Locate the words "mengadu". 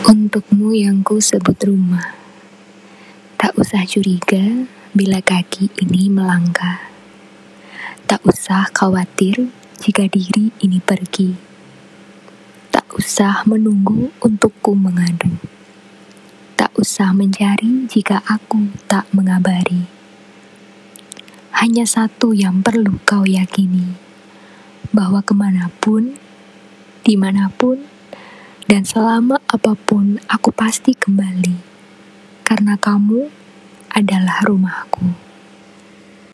14.72-15.36